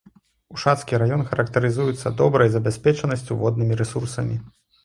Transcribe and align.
Ушацкі 0.55 0.99
раён 1.03 1.21
характарызуецца 1.29 2.13
добрай 2.23 2.51
забяспечанасцю 2.57 3.41
воднымі 3.43 3.79
рэсурсамі. 3.83 4.35